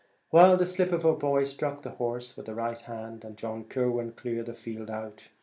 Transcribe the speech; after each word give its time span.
Well, 0.31 0.57
the 0.57 0.65
slip 0.65 0.91
of 0.93 1.05
a 1.05 1.13
boy 1.15 1.43
struck 1.43 1.83
the 1.83 1.91
horse 1.91 2.35
with 2.35 2.47
his 2.47 2.55
right 2.57 2.81
hand, 2.81 3.23
and 3.23 3.37
John 3.37 3.65
Kirwan 3.65 4.13
cleared 4.13 4.47
the 4.47 4.55
field 4.55 4.89
out. 4.89 5.25